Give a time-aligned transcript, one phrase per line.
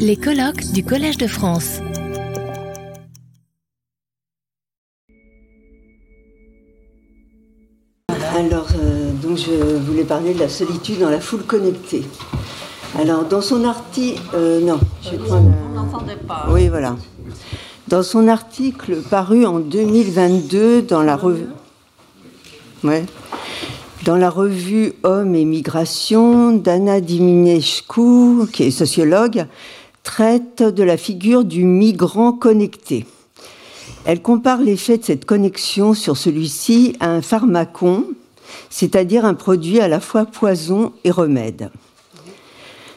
[0.00, 1.78] Les colloques du Collège de France.
[8.34, 12.04] Alors, euh, donc je voulais parler de la solitude dans la foule connectée.
[12.98, 15.38] Alors, dans son article, euh, non, je crois.
[15.38, 16.46] On n'entendait pas.
[16.50, 16.96] Oui, voilà.
[17.86, 21.46] Dans son article paru en 2022 dans la revue,
[22.82, 23.04] ouais,
[24.06, 29.46] dans la revue Hommes et Migration, Dana Diminescu, qui est sociologue,
[30.04, 33.04] traite de la figure du migrant connecté.
[34.04, 38.04] Elle compare l'effet de cette connexion sur celui-ci à un pharmacon,
[38.70, 41.70] c'est-à-dire un produit à la fois poison et remède.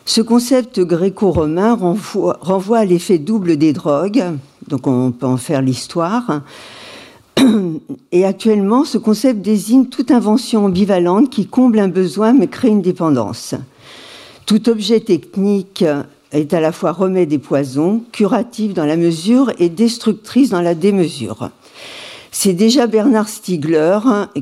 [0.05, 4.25] Ce concept gréco-romain renvoie, renvoie, à l'effet double des drogues,
[4.67, 6.43] donc on peut en faire l'histoire.
[8.11, 12.81] Et actuellement, ce concept désigne toute invention ambivalente qui comble un besoin mais crée une
[12.81, 13.55] dépendance.
[14.45, 15.83] Tout objet technique
[16.31, 20.75] est à la fois remède et poison, curatif dans la mesure et destructrice dans la
[20.75, 21.49] démesure.
[22.31, 23.99] C'est déjà Bernard Stiegler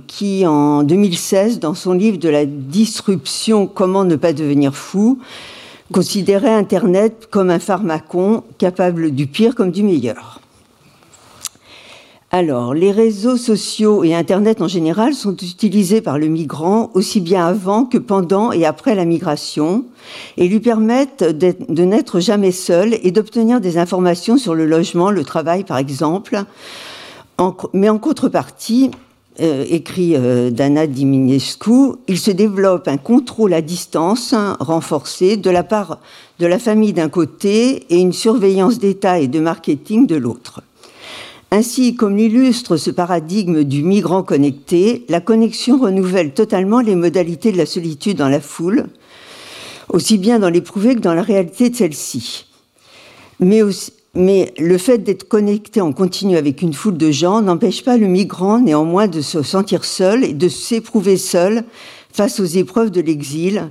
[0.08, 5.20] qui, en 2016, dans son livre de la disruption Comment ne pas devenir fou,
[5.92, 10.42] considérait Internet comme un pharmacon capable du pire comme du meilleur.
[12.30, 17.46] Alors, les réseaux sociaux et Internet en général sont utilisés par le migrant aussi bien
[17.46, 19.86] avant que pendant et après la migration
[20.36, 25.24] et lui permettent de n'être jamais seul et d'obtenir des informations sur le logement, le
[25.24, 26.44] travail par exemple.
[27.74, 28.92] mais en contrepartie,
[29.40, 35.64] euh, écrit euh, Dana Diminescu, il se développe un contrôle à distance renforcé de la
[35.64, 36.00] part
[36.40, 40.62] de la famille d'un côté et une surveillance d'État et de marketing de l'autre.
[41.50, 47.58] Ainsi, comme l'illustre ce paradigme du migrant connecté, la connexion renouvelle totalement les modalités de
[47.58, 48.88] la solitude dans la foule,
[49.88, 52.48] aussi bien dans l'éprouvé que dans la réalité de celle-ci.
[53.40, 53.62] Mais,
[54.58, 58.60] le fait d'être connecté en continu avec une foule de gens n'empêche pas le migrant
[58.60, 61.64] néanmoins de se sentir seul et de s'éprouver seul
[62.12, 63.70] face aux épreuves de l'exil,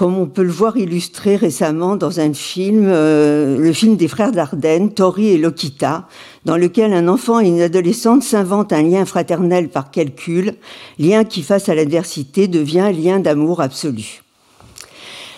[0.00, 4.32] comme on peut le voir illustré récemment dans un film, euh, le film des frères
[4.32, 6.08] Dardenne, Tori et Lokita,
[6.46, 10.54] dans lequel un enfant et une adolescente s'inventent un lien fraternel par calcul,
[10.98, 14.22] lien qui, face à l'adversité, devient lien d'amour absolu.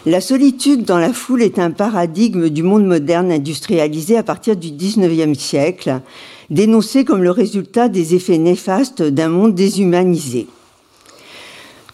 [0.07, 4.71] La solitude dans la foule est un paradigme du monde moderne industrialisé à partir du
[4.71, 6.03] XIXe siècle,
[6.51, 10.47] dénoncé comme le résultat des effets néfastes d'un monde déshumanisé.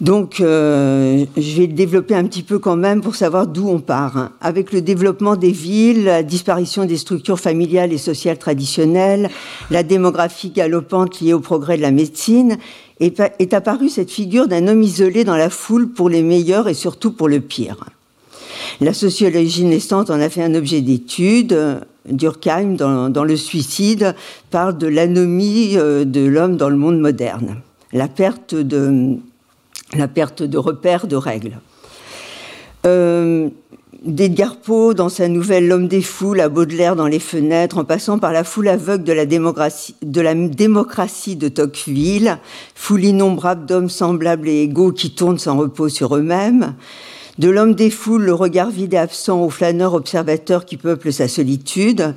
[0.01, 4.31] Donc, euh, je vais développer un petit peu quand même pour savoir d'où on part.
[4.41, 9.29] Avec le développement des villes, la disparition des structures familiales et sociales traditionnelles,
[9.73, 12.59] la démographie galopante liée au progrès de la médecine,
[13.01, 16.75] est, est apparue cette figure d'un homme isolé dans la foule pour les meilleurs et
[16.75, 17.85] surtout pour le pire.
[18.81, 21.81] La sociologie naissante en a fait un objet d'étude.
[22.09, 24.15] Durkheim, dans, dans le suicide,
[24.51, 27.57] parle de l'anomie euh, de l'homme dans le monde moderne.
[27.93, 29.19] La perte de
[29.97, 31.61] la perte de repères, de règles.
[32.87, 33.49] Euh,
[34.05, 38.21] D'Edgar Poe, dans sa nouvelle L'homme des foules, à Baudelaire dans les fenêtres, en passant
[38.21, 42.39] par la foule aveugle de la démocratie de, la démocratie de Tocqueville,
[42.77, 46.75] foule innombrable d'hommes semblables et égaux qui tournent sans repos sur eux-mêmes,
[47.39, 51.29] de l'homme des foules, le regard vide et absent au flâneur observateur qui peuple sa
[51.29, 52.15] solitude,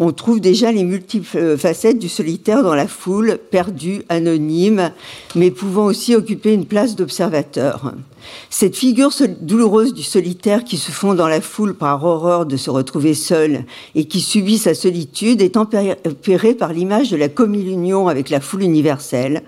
[0.00, 4.90] on trouve déjà les multiples facettes du solitaire dans la foule, perdu, anonyme,
[5.36, 7.94] mais pouvant aussi occuper une place d'observateur.
[8.50, 12.70] Cette figure douloureuse du solitaire qui se fond dans la foule par horreur de se
[12.70, 13.64] retrouver seul
[13.94, 18.62] et qui subit sa solitude est tempérée par l'image de la communion avec la foule
[18.62, 19.42] universelle,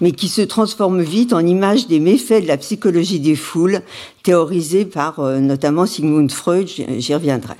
[0.00, 3.80] mais qui se transforme vite en image des méfaits de la psychologie des foules,
[4.22, 7.56] théorisée par euh, notamment Sigmund Freud, j'y reviendrai.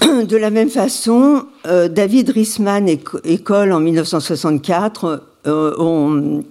[0.26, 2.88] De la même façon, euh, David Rissman
[3.24, 6.42] école en 1964 euh, on,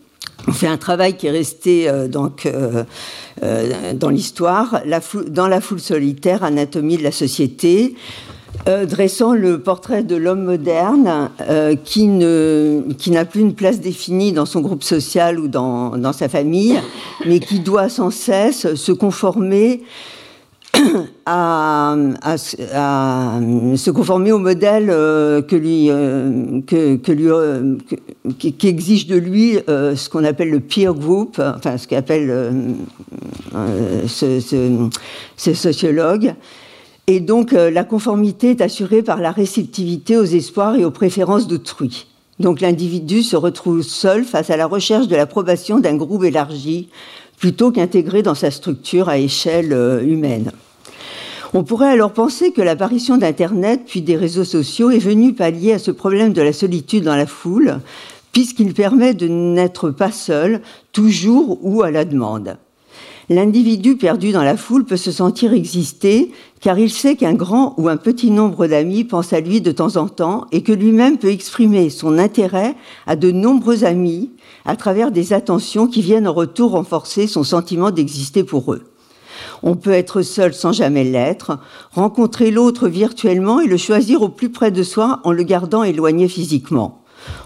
[0.48, 2.84] on fait un travail qui est resté euh, donc euh,
[3.44, 4.82] euh, dans l'histoire,
[5.28, 7.96] dans la foule solitaire, anatomie de la société,
[8.66, 11.30] dressant le portrait de l'homme moderne
[11.84, 16.80] qui n'a plus une place définie dans son groupe social ou dans sa famille,
[17.28, 19.84] mais qui doit sans cesse se conformer
[21.26, 21.96] à,
[22.38, 27.76] se conformer au modèle euh, que lui, euh, que, lui euh,
[28.38, 32.54] qui, exige de lui ce qu'on appelle le peer group, enfin ce qu'appelle
[34.08, 34.90] ce,
[35.38, 36.34] ce, sociologue.
[37.08, 42.08] Et donc la conformité est assurée par la réceptivité aux espoirs et aux préférences d'autrui.
[42.40, 46.90] Donc l'individu se retrouve seul face à la recherche de l'approbation d'un groupe élargi
[47.38, 49.72] plutôt qu'intégré dans sa structure à échelle
[50.06, 50.52] humaine.
[51.58, 55.80] On pourrait alors penser que l'apparition d'Internet puis des réseaux sociaux est venue pallier à
[55.80, 57.80] ce problème de la solitude dans la foule,
[58.34, 60.60] puisqu'il permet de n'être pas seul,
[60.92, 62.58] toujours ou à la demande.
[63.30, 67.88] L'individu perdu dans la foule peut se sentir exister car il sait qu'un grand ou
[67.88, 71.32] un petit nombre d'amis pensent à lui de temps en temps et que lui-même peut
[71.32, 72.76] exprimer son intérêt
[73.08, 74.30] à de nombreux amis
[74.66, 78.84] à travers des attentions qui viennent en retour renforcer son sentiment d'exister pour eux.
[79.64, 81.60] On peut être seul sans jamais l'être,
[81.92, 86.28] rencontrer l'autre virtuellement et le choisir au plus près de soi en le gardant éloigné
[86.28, 87.02] physiquement.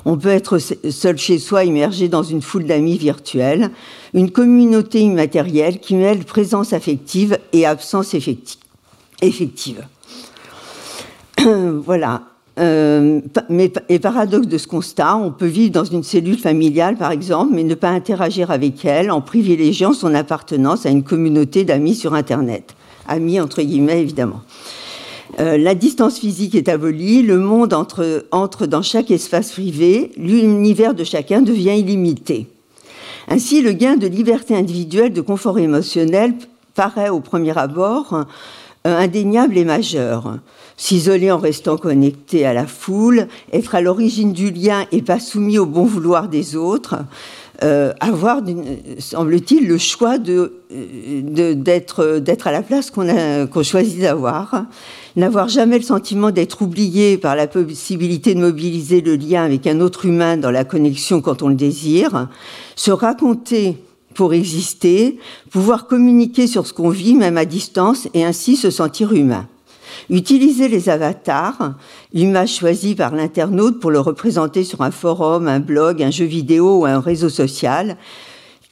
[0.06, 3.72] On peut être seul chez soi, immergé dans une foule d'amis virtuels,
[4.14, 9.86] une communauté immatérielle qui mêle présence affective et absence effective.
[11.86, 12.24] voilà.
[12.60, 17.12] Euh, mais, et paradoxe de ce constat, on peut vivre dans une cellule familiale, par
[17.12, 21.96] exemple, mais ne pas interagir avec elle en privilégiant son appartenance à une communauté d'amis
[21.96, 22.76] sur Internet.
[23.08, 24.42] Amis, entre guillemets, évidemment.
[25.40, 30.94] Euh, la distance physique est abolie, le monde entre, entre dans chaque espace privé, l'univers
[30.94, 32.48] de chacun devient illimité.
[33.30, 36.34] Ainsi, le gain de liberté individuelle, de confort émotionnel
[36.76, 38.26] paraît au premier abord
[38.86, 40.38] indéniable et majeur.
[40.78, 45.58] S'isoler en restant connecté à la foule, être à l'origine du lien et pas soumis
[45.58, 46.96] au bon vouloir des autres,
[47.62, 48.42] euh, avoir,
[49.00, 54.64] semble-t-il, le choix de, d'être, d'être à la place qu'on choisit d'avoir,
[55.18, 59.82] n'avoir jamais le sentiment d'être oublié par la possibilité de mobiliser le lien avec un
[59.82, 62.30] autre humain dans la connexion quand on le désire,
[62.78, 63.76] se raconter
[64.14, 65.20] pour exister,
[65.52, 69.48] pouvoir communiquer sur ce qu'on vit même à distance et ainsi se sentir humain.
[70.10, 71.76] Utiliser les avatars,
[72.14, 76.80] l'image choisie par l'internaute pour le représenter sur un forum, un blog, un jeu vidéo
[76.80, 77.98] ou un réseau social,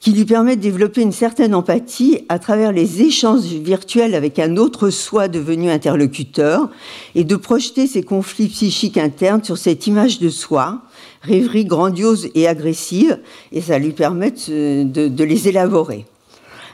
[0.00, 4.56] qui lui permet de développer une certaine empathie à travers les échanges virtuels avec un
[4.56, 6.68] autre soi devenu interlocuteur
[7.16, 10.82] et de projeter ses conflits psychiques internes sur cette image de soi,
[11.22, 13.18] rêverie grandiose et agressive,
[13.52, 16.06] et ça lui permet de, de les élaborer.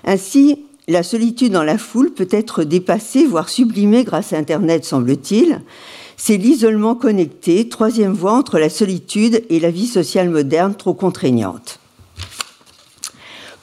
[0.04, 5.62] Ainsi, la solitude dans la foule peut être dépassée, voire sublimée grâce à Internet, semble-t-il.
[6.16, 11.80] C'est l'isolement connecté, troisième voie entre la solitude et la vie sociale moderne trop contraignante.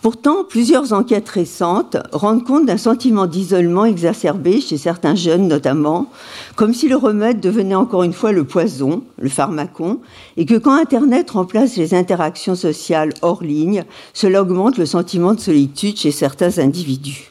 [0.01, 6.09] Pourtant, plusieurs enquêtes récentes rendent compte d'un sentiment d'isolement exacerbé chez certains jeunes notamment,
[6.55, 9.99] comme si le remède devenait encore une fois le poison, le pharmacon,
[10.37, 13.83] et que quand Internet remplace les interactions sociales hors ligne,
[14.15, 17.29] cela augmente le sentiment de solitude chez certains individus.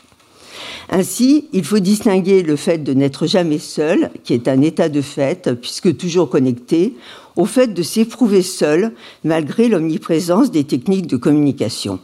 [0.90, 5.00] Ainsi, il faut distinguer le fait de n'être jamais seul, qui est un état de
[5.00, 6.94] fait, puisque toujours connecté,
[7.34, 8.92] au fait de s'éprouver seul,
[9.24, 11.98] malgré l'omniprésence des techniques de communication.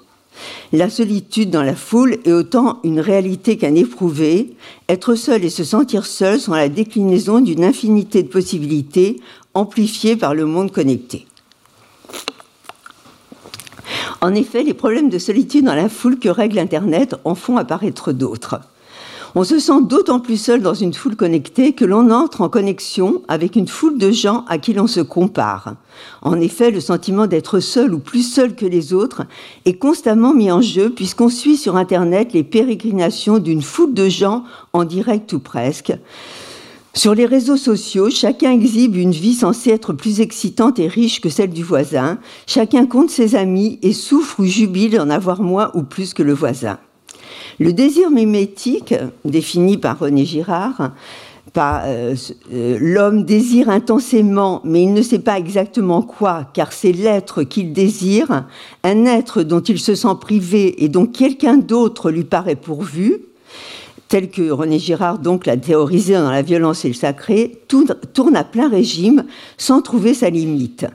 [0.72, 4.54] La solitude dans la foule est autant une réalité qu'un éprouvé.
[4.88, 9.20] Être seul et se sentir seul sont la déclinaison d'une infinité de possibilités
[9.54, 11.26] amplifiées par le monde connecté.
[14.20, 18.12] En effet, les problèmes de solitude dans la foule que règle Internet en font apparaître
[18.12, 18.60] d'autres.
[19.34, 23.22] On se sent d'autant plus seul dans une foule connectée que l'on entre en connexion
[23.28, 25.74] avec une foule de gens à qui l'on se compare.
[26.22, 29.24] En effet, le sentiment d'être seul ou plus seul que les autres
[29.64, 34.44] est constamment mis en jeu puisqu'on suit sur Internet les pérégrinations d'une foule de gens
[34.72, 35.92] en direct ou presque.
[36.94, 41.28] Sur les réseaux sociaux, chacun exhibe une vie censée être plus excitante et riche que
[41.28, 42.18] celle du voisin.
[42.46, 46.32] Chacun compte ses amis et souffre ou jubile d'en avoir moins ou plus que le
[46.32, 46.78] voisin.
[47.58, 50.92] Le désir mimétique, défini par René Girard,
[51.58, 52.14] euh,
[52.52, 57.72] euh, l'homme désire intensément, mais il ne sait pas exactement quoi, car c'est l'être qu'il
[57.72, 58.44] désire,
[58.84, 63.20] un être dont il se sent privé et dont quelqu'un d'autre lui paraît pourvu,
[64.08, 68.44] tel que René Girard donc l'a théorisé dans La violence et le sacré, tourne à
[68.44, 69.24] plein régime
[69.56, 70.86] sans trouver sa limite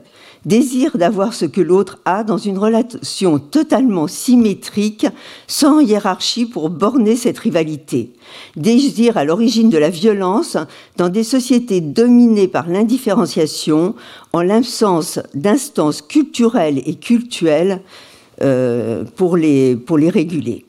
[0.44, 5.06] désir d'avoir ce que l'autre a dans une relation totalement symétrique,
[5.46, 8.12] sans hiérarchie pour borner cette rivalité.
[8.56, 10.56] Désir à l'origine de la violence
[10.96, 13.94] dans des sociétés dominées par l'indifférenciation,
[14.32, 17.82] en l'absence d'instances culturelles et cultuelles
[18.40, 20.64] euh, pour, les, pour les réguler.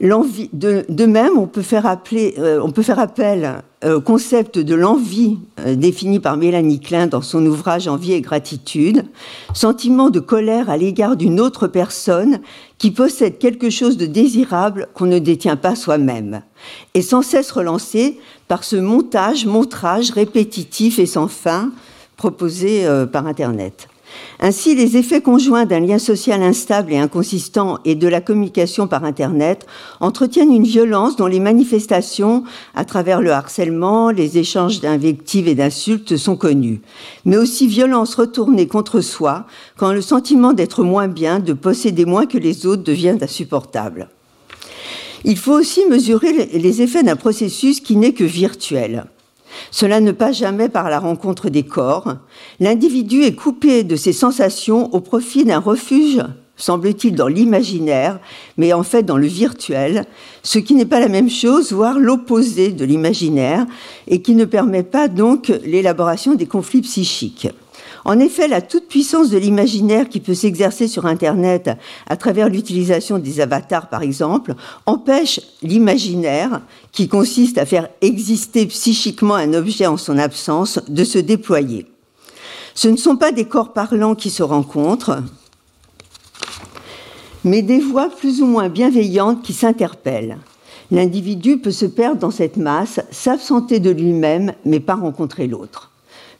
[0.00, 6.36] De, même, on peut faire, euh, appel euh, au concept de l'envie euh, défini par
[6.36, 9.04] Mélanie Klein dans son ouvrage Envie et gratitude,
[9.54, 12.40] sentiment de colère à l'égard d'une autre personne
[12.78, 16.42] qui possède quelque chose de désirable qu'on ne détient pas soi-même,
[16.94, 21.70] et sans cesse relancé par ce montage, montrage répétitif et sans fin
[22.16, 23.88] proposé par Internet.
[24.40, 29.04] Ainsi, les effets conjoints d'un lien social instable et inconsistant et de la communication par
[29.04, 29.66] Internet
[30.00, 32.44] entretiennent une violence dont les manifestations,
[32.74, 36.80] à travers le harcèlement, les échanges d'invectives et d'insultes, sont connues,
[37.24, 42.26] mais aussi violence retournée contre soi quand le sentiment d'être moins bien, de posséder moins
[42.26, 44.08] que les autres devient insupportable.
[45.24, 49.06] Il faut aussi mesurer les effets d'un processus qui n'est que virtuel.
[49.70, 52.16] Cela ne passe jamais par la rencontre des corps.
[52.60, 56.22] L'individu est coupé de ses sensations au profit d'un refuge,
[56.56, 58.20] semble-t-il, dans l'imaginaire,
[58.56, 60.06] mais en fait dans le virtuel,
[60.42, 63.66] ce qui n'est pas la même chose, voire l'opposé de l'imaginaire,
[64.08, 67.48] et qui ne permet pas donc l'élaboration des conflits psychiques.
[68.04, 71.70] En effet, la toute-puissance de l'imaginaire qui peut s'exercer sur Internet
[72.06, 76.60] à travers l'utilisation des avatars, par exemple, empêche l'imaginaire,
[76.92, 81.86] qui consiste à faire exister psychiquement un objet en son absence, de se déployer.
[82.74, 85.22] Ce ne sont pas des corps parlants qui se rencontrent,
[87.42, 90.38] mais des voix plus ou moins bienveillantes qui s'interpellent.
[90.90, 95.93] L'individu peut se perdre dans cette masse, s'absenter de lui-même, mais pas rencontrer l'autre.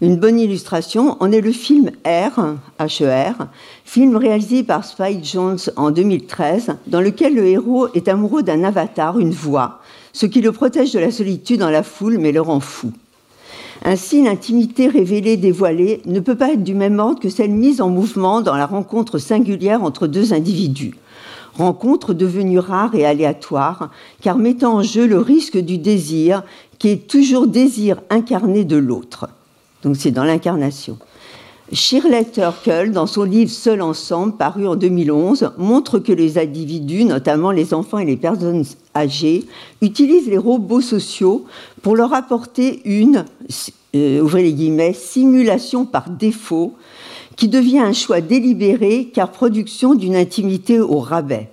[0.04, 3.46] Une bonne illustration en est le film R, HER,
[3.86, 9.18] film réalisé par Spike Jones en 2013, dans lequel le héros est amoureux d'un avatar,
[9.18, 9.80] une voix,
[10.12, 12.92] ce qui le protège de la solitude dans la foule mais le rend fou.
[13.82, 17.88] Ainsi, l'intimité révélée, dévoilée, ne peut pas être du même ordre que celle mise en
[17.88, 20.98] mouvement dans la rencontre singulière entre deux individus.
[21.56, 23.88] Rencontre devenue rare et aléatoire,
[24.20, 26.42] car mettant en jeu le risque du désir,
[26.78, 29.30] qui est toujours désir incarné de l'autre.
[29.84, 30.98] Donc c'est dans l'incarnation.
[31.72, 37.50] Shirley Turkle, dans son livre Seul ensemble, paru en 2011, montre que les individus, notamment
[37.50, 38.64] les enfants et les personnes
[38.94, 39.44] âgées,
[39.80, 41.46] utilisent les robots sociaux
[41.82, 43.24] pour leur apporter une,
[43.94, 46.74] euh, guillemets, simulation par défaut,
[47.36, 51.48] qui devient un choix délibéré car production d'une intimité au rabais.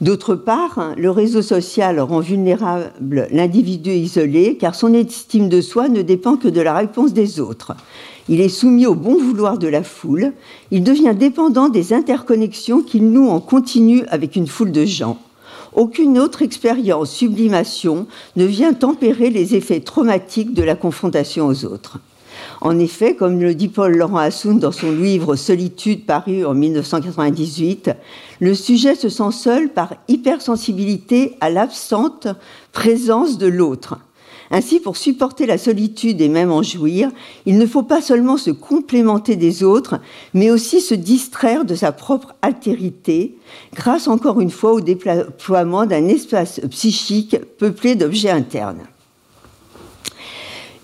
[0.00, 6.02] D'autre part, le réseau social rend vulnérable l'individu isolé car son estime de soi ne
[6.02, 7.74] dépend que de la réponse des autres.
[8.28, 10.32] Il est soumis au bon vouloir de la foule,
[10.70, 15.18] il devient dépendant des interconnexions qu'il noue en continu avec une foule de gens.
[15.72, 21.98] Aucune autre expérience, sublimation, ne vient tempérer les effets traumatiques de la confrontation aux autres.
[22.60, 27.90] En effet, comme le dit Paul Laurent Assoun dans son livre Solitude paru en 1998,
[28.40, 32.28] le sujet se sent seul par hypersensibilité à l'absente
[32.72, 33.98] présence de l'autre.
[34.50, 37.10] Ainsi, pour supporter la solitude et même en jouir,
[37.44, 40.00] il ne faut pas seulement se complémenter des autres,
[40.32, 43.36] mais aussi se distraire de sa propre altérité,
[43.74, 48.86] grâce encore une fois au déploiement d'un espace psychique peuplé d'objets internes.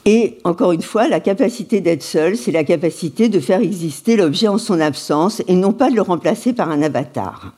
[0.07, 4.49] Et encore une fois, la capacité d'être seul, c'est la capacité de faire exister l'objet
[4.49, 7.55] en son absence et non pas de le remplacer par un avatar.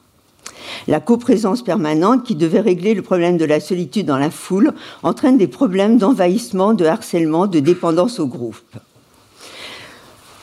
[0.86, 4.72] La coprésence permanente, qui devait régler le problème de la solitude dans la foule,
[5.02, 8.76] entraîne des problèmes d'envahissement, de harcèlement, de dépendance au groupe.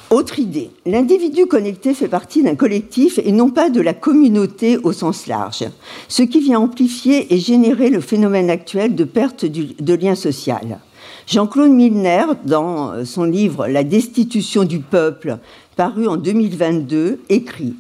[0.10, 4.92] Autre idée, l'individu connecté fait partie d'un collectif et non pas de la communauté au
[4.92, 5.66] sens large,
[6.08, 10.80] ce qui vient amplifier et générer le phénomène actuel de perte de lien social.
[11.28, 15.38] Jean-Claude Milner, dans son livre La destitution du peuple,
[15.76, 17.76] paru en 2022, écrit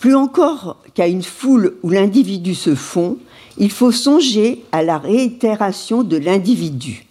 [0.00, 3.16] Plus encore qu'à une foule où l'individu se fond,
[3.56, 7.06] il faut songer à la réitération de l'individu.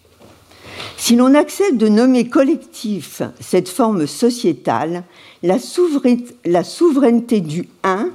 [0.97, 5.03] Si l'on accepte de nommer collectif cette forme sociétale,
[5.41, 8.09] la souveraineté, la souveraineté du un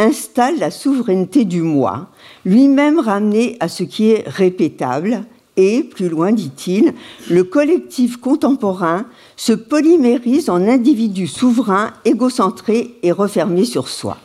[0.00, 2.08] installe la souveraineté du moi,
[2.44, 5.24] lui-même ramené à ce qui est répétable,
[5.56, 6.94] et, plus loin dit-il,
[7.28, 14.18] le collectif contemporain se polymérise en individu souverain, égocentré et refermé sur soi.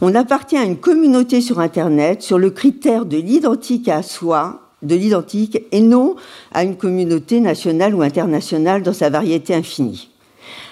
[0.00, 4.94] On appartient à une communauté sur Internet sur le critère de l'identique à soi, de
[4.94, 6.14] l'identique, et non
[6.52, 10.08] à une communauté nationale ou internationale dans sa variété infinie.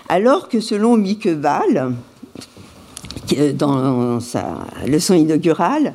[0.09, 1.29] Alors que selon Mieke
[3.55, 5.95] dans sa leçon inaugurale,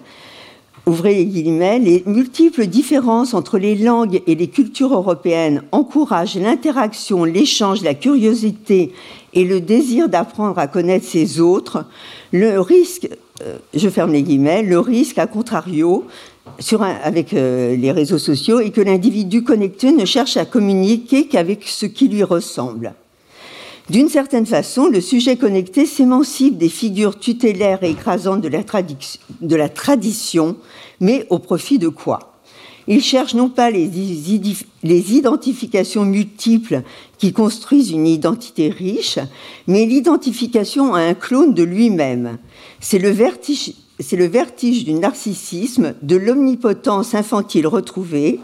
[0.85, 7.23] ouvrez les guillemets, les multiples différences entre les langues et les cultures européennes encouragent l'interaction,
[7.23, 8.91] l'échange, la curiosité
[9.33, 11.85] et le désir d'apprendre à connaître ses autres.
[12.31, 13.07] Le risque,
[13.41, 16.05] euh, je ferme les guillemets, le risque, à contrario,
[17.03, 21.85] avec euh, les réseaux sociaux, est que l'individu connecté ne cherche à communiquer qu'avec ce
[21.85, 22.93] qui lui ressemble.
[23.91, 28.47] D'une certaine façon, le sujet connecté s'émancipe des figures tutélaires et écrasantes de
[29.57, 30.55] la, tradition,
[31.01, 32.39] mais au profit de quoi?
[32.87, 33.89] Il cherche non pas les,
[35.13, 36.83] identifications multiples
[37.17, 39.19] qui construisent une identité riche,
[39.67, 42.37] mais l'identification à un clone de lui-même.
[42.79, 48.39] C'est vertige, c'est le vertige du narcissisme, de l'omnipotence infantile retrouvée.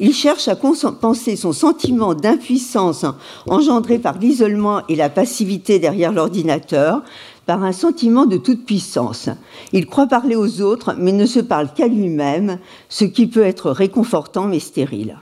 [0.00, 3.04] Il cherche à compenser son sentiment d'impuissance
[3.48, 7.02] engendré par l'isolement et la passivité derrière l'ordinateur
[7.46, 9.28] par un sentiment de toute puissance.
[9.72, 13.70] Il croit parler aux autres, mais ne se parle qu'à lui-même, ce qui peut être
[13.70, 15.16] réconfortant mais stérile.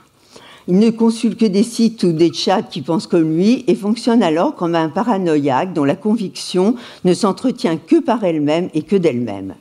[0.67, 4.21] Il ne consulte que des sites ou des chats qui pensent comme lui et fonctionne
[4.21, 9.55] alors comme un paranoïaque dont la conviction ne s'entretient que par elle-même et que d'elle-même.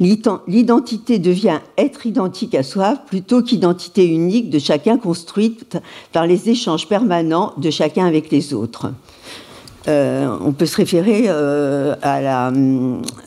[0.00, 5.78] L'identité devient être identique à soi plutôt qu'identité unique de chacun construite
[6.12, 8.92] par les échanges permanents de chacun avec les autres.
[9.88, 11.94] Euh, on peut se référer euh,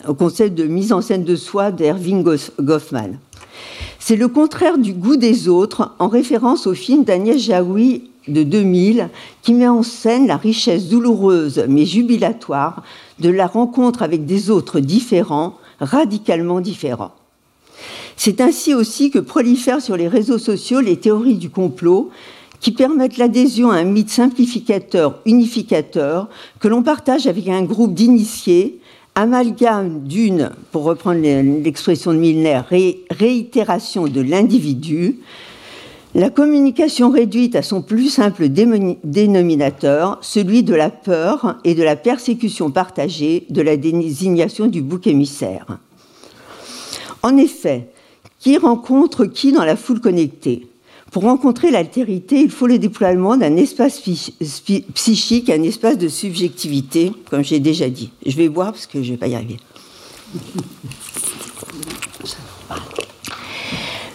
[0.08, 2.26] au concept de mise en scène de soi d'Erving
[2.60, 3.18] Goffman.
[3.98, 9.10] C'est le contraire du goût des autres, en référence au film d'Agnès Jaoui de 2000,
[9.42, 12.84] qui met en scène la richesse douloureuse mais jubilatoire
[13.20, 17.14] de la rencontre avec des autres différents, radicalement différents.
[18.16, 22.10] C'est ainsi aussi que prolifèrent sur les réseaux sociaux les théories du complot
[22.60, 26.28] qui permettent l'adhésion à un mythe simplificateur, unificateur,
[26.60, 28.80] que l'on partage avec un groupe d'initiés,
[29.16, 32.62] amalgame d'une, pour reprendre l'expression de Milner,
[33.10, 35.20] réitération de l'individu,
[36.16, 41.96] la communication réduite à son plus simple dénominateur, celui de la peur et de la
[41.96, 45.78] persécution partagée de la désignation du bouc émissaire.
[47.22, 47.90] En effet,
[48.40, 50.68] qui rencontre qui dans la foule connectée?
[51.12, 54.00] Pour rencontrer l'altérité, il faut le déploiement d'un espace
[54.94, 58.12] psychique, un espace de subjectivité, comme j'ai déjà dit.
[58.26, 59.58] Je vais boire parce que je ne vais pas y arriver.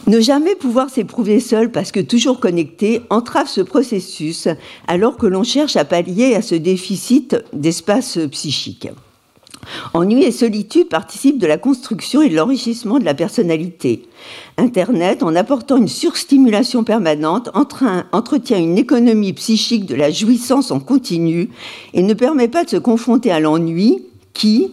[0.07, 4.49] Ne jamais pouvoir s'éprouver seul parce que toujours connecté entrave ce processus
[4.87, 8.89] alors que l'on cherche à pallier à ce déficit d'espace psychique.
[9.95, 14.03] Ennui et solitude participent de la construction et de l'enrichissement de la personnalité.
[14.59, 21.49] Internet, en apportant une surstimulation permanente, entretient une économie psychique de la jouissance en continu
[21.95, 24.03] et ne permet pas de se confronter à l'ennui
[24.35, 24.73] qui,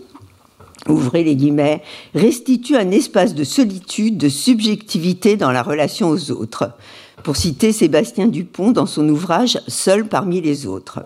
[0.92, 1.82] ouvrez les guillemets,
[2.14, 6.72] restitue un espace de solitude, de subjectivité dans la relation aux autres.
[7.24, 11.02] Pour citer Sébastien Dupont dans son ouvrage Seul parmi les autres.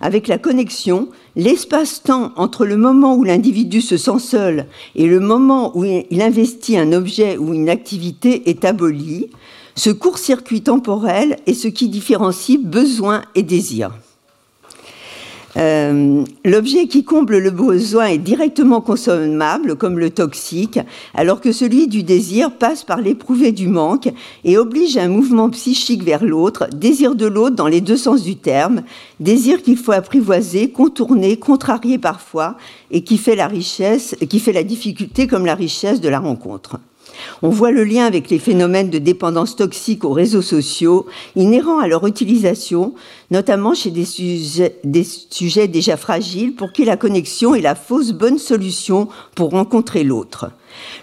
[0.00, 5.76] Avec la connexion, l'espace-temps entre le moment où l'individu se sent seul et le moment
[5.76, 9.30] où il investit un objet ou une activité est aboli.
[9.76, 13.92] Ce court-circuit temporel est ce qui différencie besoin et désir.
[15.56, 20.78] Euh, l'objet qui comble le besoin est directement consommable, comme le toxique,
[21.14, 24.08] alors que celui du désir passe par l'éprouvé du manque
[24.44, 28.36] et oblige un mouvement psychique vers l'autre, désir de l'autre dans les deux sens du
[28.36, 28.82] terme,
[29.20, 32.56] désir qu'il faut apprivoiser, contourner, contrarier parfois,
[32.90, 36.78] et qui fait la richesse, qui fait la difficulté comme la richesse de la rencontre.
[37.42, 41.06] On voit le lien avec les phénomènes de dépendance toxique aux réseaux sociaux,
[41.36, 42.94] inhérents à leur utilisation,
[43.30, 49.08] notamment chez des sujets, déjà fragiles pour qui la connexion est la fausse bonne solution
[49.34, 50.50] pour rencontrer l'autre.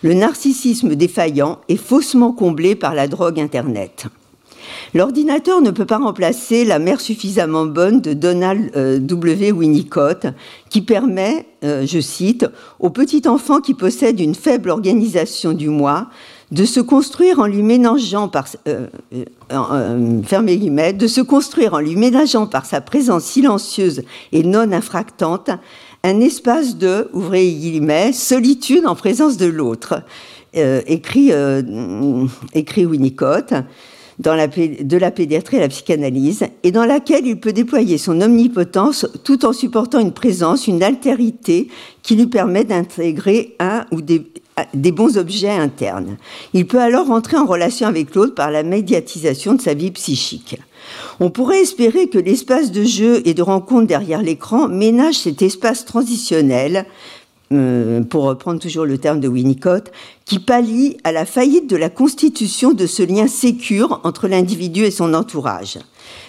[0.02, 4.08] Le narcissisme défaillant est faussement comblé par la drogue Internet.
[4.94, 9.52] L'ordinateur ne peut pas remplacer la mère suffisamment bonne de Donald euh, W.
[9.52, 10.28] Winnicott,
[10.70, 12.46] qui permet, euh, je cite,
[12.80, 16.08] au petit enfant qui possède une faible organisation du moi
[16.52, 18.88] de se construire en lui ménageant par euh,
[19.52, 24.02] en lui ménageant par sa présence silencieuse
[24.32, 25.52] et non infractante
[26.04, 27.46] un espace de ouvrez
[28.14, 30.02] solitude en présence de l'autre
[30.54, 31.32] écrit
[32.56, 33.54] écrit Winnicott
[34.20, 38.22] dans la, de la pédiatrie à la psychanalyse, et dans laquelle il peut déployer son
[38.22, 41.70] omnipotence tout en supportant une présence, une altérité
[42.04, 44.26] qui lui permet d'intégrer un ou des,
[44.74, 46.18] des bons objets internes.
[46.54, 50.58] Il peut alors entrer en relation avec l'autre par la médiatisation de sa vie psychique.
[51.20, 55.86] On pourrait espérer que l'espace de jeu et de rencontre derrière l'écran ménage cet espace
[55.86, 56.86] transitionnel
[57.52, 59.92] euh, pour reprendre toujours le terme de Winnicott,
[60.26, 64.92] qui pallie à la faillite de la constitution de ce lien sécure entre l'individu et
[64.92, 65.80] son entourage.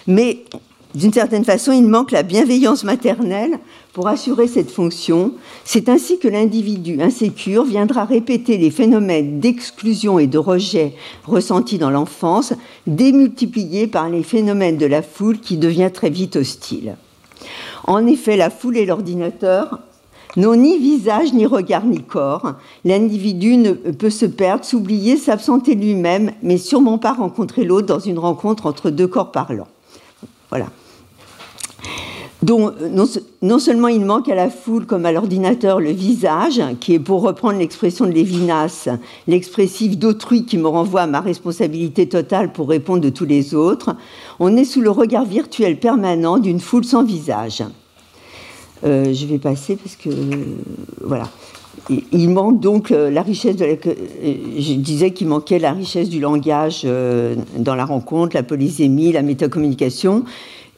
[0.07, 0.45] Mais
[0.93, 3.59] d'une certaine façon, il manque la bienveillance maternelle
[3.93, 5.33] pour assurer cette fonction.
[5.63, 10.93] C'est ainsi que l'individu insécure viendra répéter les phénomènes d'exclusion et de rejet
[11.25, 12.53] ressentis dans l'enfance,
[12.87, 16.95] démultipliés par les phénomènes de la foule qui devient très vite hostile.
[17.85, 19.79] En effet, la foule et l'ordinateur
[20.37, 22.53] n'ont ni visage, ni regard, ni corps.
[22.85, 28.19] L'individu ne peut se perdre, s'oublier, s'absenter lui-même, mais sûrement pas rencontrer l'autre dans une
[28.19, 29.67] rencontre entre deux corps parlants.
[30.49, 30.67] Voilà.
[32.41, 32.73] Donc,
[33.43, 37.21] non, seulement il manque à la foule comme à l'ordinateur le visage, qui est pour
[37.21, 38.89] reprendre l'expression de Lévinas,
[39.27, 43.95] l'expressif d'autrui qui me renvoie à ma responsabilité totale pour répondre de tous les autres,
[44.39, 47.63] on est sous le regard virtuel permanent d'une foule sans visage.
[48.83, 50.09] Euh, je vais passer parce que
[51.03, 51.27] voilà.
[52.11, 53.93] Il manque donc euh, la richesse de la, euh,
[54.57, 56.85] je disais qu'il manquait la richesse du langage
[57.57, 60.25] dans la rencontre, la polysémie, la métacommunication,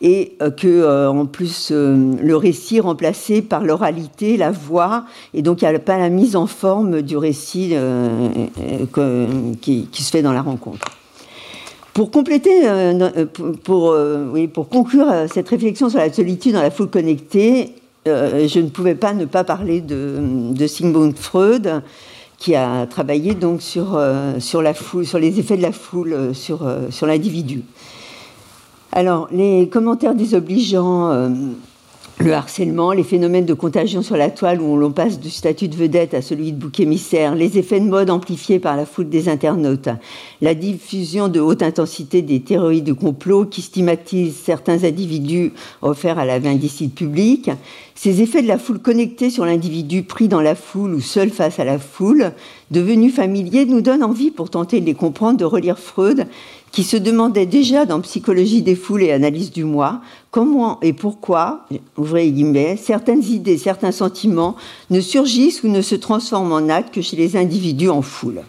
[0.02, 5.70] et que en plus le récit est remplacé par l'oralité, la voix, et donc il
[5.70, 7.74] n'y a pas la mise en forme du récit
[9.62, 10.86] qui, se fait dans la rencontre.
[11.94, 12.64] Pour compléter,
[13.64, 17.74] pour conclure cette réflexion sur la solitude dans la foule connectée,
[18.08, 21.82] euh, je ne pouvais pas ne pas parler de, Sigmund Freud,
[22.38, 26.14] qui a travaillé donc sur, euh, sur, la foule, sur les effets de la foule
[26.14, 27.64] euh, sur, sur l'individu.
[28.92, 31.32] Alors, les commentaires désobligeants
[32.20, 35.76] le harcèlement, les phénomènes de contagion sur la toile où l'on passe du statut de
[35.76, 39.30] vedette à celui de bouc émissaire, les effets de mode amplifiés par la foule des
[39.30, 39.90] internautes,
[40.42, 46.26] la diffusion de haute intensité des théories du complot qui stigmatisent certains individus offerts à
[46.26, 47.50] la vindicide publique,
[47.96, 51.60] ces effets de la foule connectée sur l'individu pris dans la foule ou seul face
[51.60, 52.32] à la foule,
[52.72, 56.28] devenus familiers, nous donnent envie, pour tenter de les comprendre, de relire Freud
[56.72, 60.02] qui se demandait déjà dans Psychologie des foules et Analyse du moi
[60.32, 64.56] comment et pourquoi, ouvrez guillemets, certaines idées, certains sentiments
[64.90, 68.42] ne surgissent ou ne se transforment en actes que chez les individus en foule.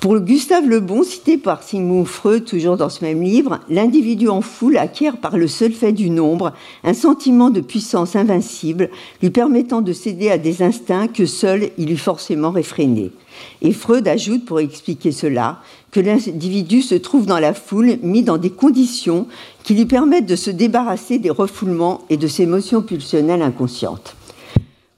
[0.00, 4.40] Pour Gustave Le Bon, cité par Sigmund Freud, toujours dans ce même livre, l'individu en
[4.40, 8.88] foule acquiert par le seul fait du nombre un sentiment de puissance invincible,
[9.20, 13.12] lui permettant de céder à des instincts que seul il eût forcément réfrénés.
[13.60, 15.60] Et Freud ajoute, pour expliquer cela,
[15.90, 19.26] que l'individu se trouve dans la foule, mis dans des conditions
[19.64, 24.16] qui lui permettent de se débarrasser des refoulements et de ses émotions pulsionnelles inconscientes.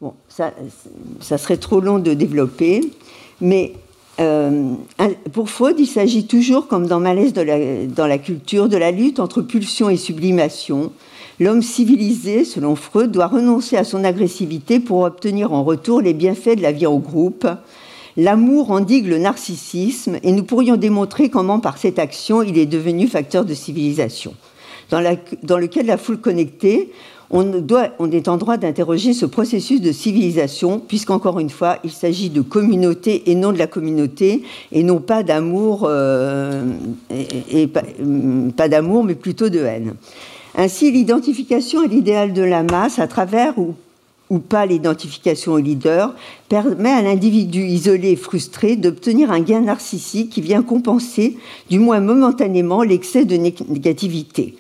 [0.00, 0.52] Bon, ça,
[1.18, 2.82] ça serait trop long de développer,
[3.40, 3.72] mais
[4.20, 4.74] euh,
[5.32, 9.42] pour Freud, il s'agit toujours, comme dans Malaise dans la culture, de la lutte entre
[9.42, 10.92] pulsion et sublimation.
[11.40, 16.56] L'homme civilisé, selon Freud, doit renoncer à son agressivité pour obtenir en retour les bienfaits
[16.56, 17.46] de la vie au groupe,
[18.16, 23.08] L'amour endigue le narcissisme et nous pourrions démontrer comment par cette action il est devenu
[23.08, 24.34] facteur de civilisation.
[24.90, 26.92] Dans, le cas de la foule connectée,
[27.32, 32.42] on, est en droit d'interroger ce processus de civilisation, puisqu'encore une fois, il s'agit de
[32.42, 36.62] communauté et non de la communauté, et non pas d'amour, euh,
[37.10, 39.94] et, pas d'amour, mais plutôt de haine.
[40.54, 43.74] Ainsi, l'identification à l'idéal de la masse, à travers ou
[44.30, 46.14] ou pas l'identification au leader,
[46.48, 51.36] permet à l'individu isolé et frustré d'obtenir un gain narcissique qui vient compenser,
[51.68, 54.54] du moins momentanément, l'excès de négativité.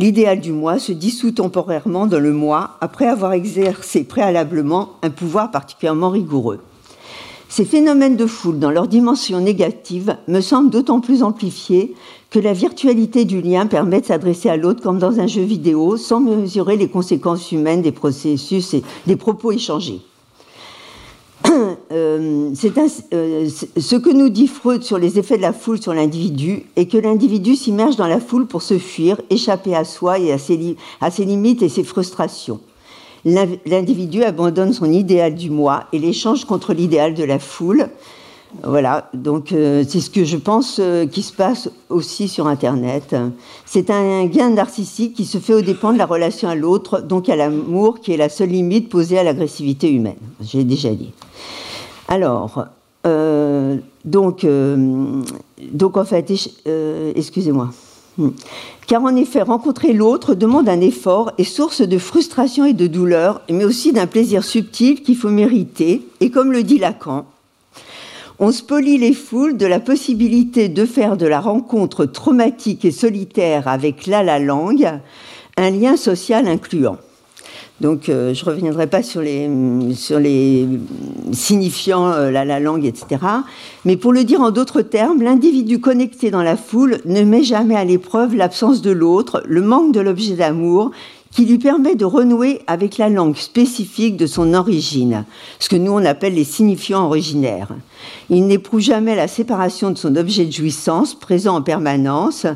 [0.00, 5.50] L'idéal du moi se dissout temporairement dans le moi après avoir exercé préalablement un pouvoir
[5.50, 6.60] particulièrement rigoureux.
[7.50, 11.94] Ces phénomènes de foule, dans leur dimension négative, me semblent d'autant plus amplifiés
[12.30, 15.98] que la virtualité du lien permet de s'adresser à l'autre comme dans un jeu vidéo,
[15.98, 20.00] sans mesurer les conséquences humaines des processus et des propos échangés.
[21.50, 26.64] Euh, euh, ce que nous dit Freud sur les effets de la foule sur l'individu
[26.76, 30.38] est que l'individu s'immerge dans la foule pour se fuir, échapper à soi et à
[30.38, 32.60] ses limites et ses frustrations
[33.24, 37.88] l'individu abandonne son idéal du moi et l'échange contre l'idéal de la foule.
[38.64, 43.14] Voilà, donc euh, c'est ce que je pense euh, qui se passe aussi sur Internet.
[43.64, 47.28] C'est un gain narcissique qui se fait au dépend de la relation à l'autre, donc
[47.28, 50.16] à l'amour, qui est la seule limite posée à l'agressivité humaine.
[50.40, 51.12] J'ai déjà dit.
[52.08, 52.66] Alors,
[53.06, 54.44] euh, donc,
[55.72, 56.32] donc en fait,
[57.14, 57.70] excusez-moi.
[58.88, 63.42] Car en effet, rencontrer l'autre demande un effort et source de frustration et de douleur,
[63.48, 66.02] mais aussi d'un plaisir subtil qu'il faut mériter.
[66.18, 67.24] Et comme le dit Lacan,
[68.40, 73.68] on spolie les foules de la possibilité de faire de la rencontre traumatique et solitaire
[73.68, 74.90] avec la la langue
[75.56, 76.96] un lien social incluant.
[77.80, 79.48] Donc, euh, je ne reviendrai pas sur les,
[79.94, 80.20] sur
[81.32, 83.22] signifiants, euh, la, langue, etc.
[83.86, 87.76] Mais pour le dire en d'autres termes, l'individu connecté dans la foule ne met jamais
[87.76, 90.90] à l'épreuve l'absence de l'autre, le manque de l'objet d'amour,
[91.32, 95.24] qui lui permet de renouer avec la langue spécifique de son origine,
[95.60, 97.68] ce que nous on appelle les signifiants originaires.
[98.30, 102.46] Il n'éprouve jamais la séparation de son objet de jouissance, présent en permanence,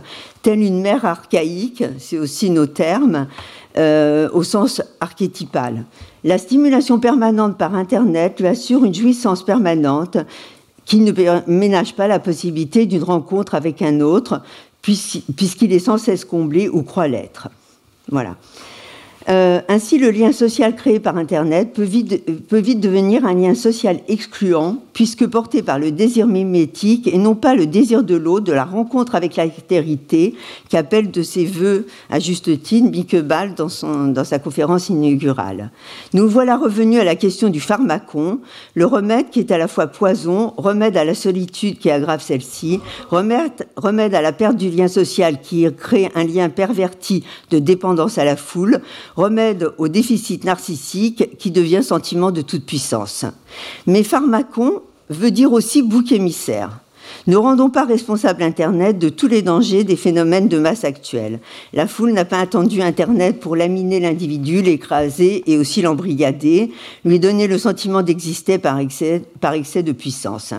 [0.42, 3.28] telle une mère archaïque, c'est aussi nos termes,
[3.76, 5.84] euh, au sens archétypal.
[6.24, 10.16] La stimulation permanente par Internet lui assure une jouissance permanente
[10.84, 11.12] qui ne
[11.46, 14.42] ménage pas la possibilité d'une rencontre avec un autre,
[14.82, 17.48] puisqu'il est sans cesse comblé ou croit l'être.
[18.08, 18.36] Voilà.
[19.28, 23.54] Euh, ainsi, le lien social créé par Internet peut vite, peut vite, devenir un lien
[23.54, 28.44] social excluant, puisque porté par le désir mimétique et non pas le désir de l'autre,
[28.44, 30.34] de la rencontre avec l'altérité,
[30.68, 33.68] qu'appelle de ses voeux, à juste titre, Bicquebal dans,
[34.08, 35.70] dans sa conférence inaugurale.
[36.12, 38.40] Nous voilà revenus à la question du pharmacon,
[38.74, 42.80] le remède qui est à la fois poison, remède à la solitude qui aggrave celle-ci,
[43.10, 48.18] remède, remède à la perte du lien social qui crée un lien perverti de dépendance
[48.18, 48.80] à la foule,
[49.16, 53.24] remède au déficit narcissique qui devient sentiment de toute puissance.
[53.86, 56.80] Mais pharmacon veut dire aussi bouc émissaire.
[57.26, 61.40] Ne rendons pas responsable Internet de tous les dangers des phénomènes de masse actuels.
[61.72, 66.70] La foule n'a pas attendu Internet pour laminer l'individu, l'écraser et aussi l'embrigader,
[67.04, 69.22] lui donner le sentiment d'exister par excès,
[69.54, 70.54] excès de puissance.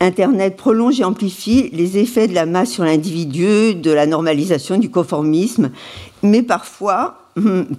[0.00, 4.90] Internet prolonge et amplifie les effets de la masse sur l'individu, de la normalisation, du
[4.90, 5.70] conformisme,
[6.22, 7.23] mais parfois